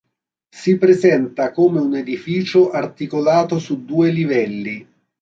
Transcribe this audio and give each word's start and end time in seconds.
Si 0.51 0.79
presenta 0.79 1.51
come 1.51 1.79
un 1.79 1.95
edificio 1.95 2.71
articolato 2.71 3.59
su 3.59 3.85
due 3.85 4.09
livelli. 4.09 4.87